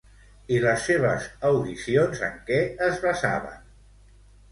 I 0.53 0.59
les 0.61 0.85
seves 0.85 1.27
audicions 1.49 2.23
en 2.29 2.39
què 2.47 2.57
es 2.87 2.97
basaven? 3.05 3.61